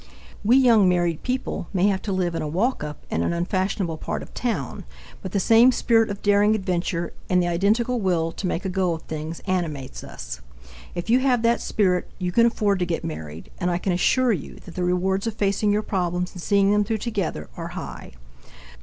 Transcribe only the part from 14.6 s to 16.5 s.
that the rewards of facing your problems and